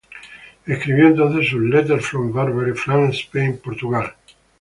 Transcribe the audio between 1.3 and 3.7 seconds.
sus "Letters from Barbarie, France, Spain,